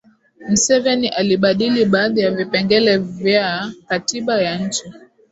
[0.49, 4.93] mseveni alibadili baadhi ya vipengele vya katiba ya nchi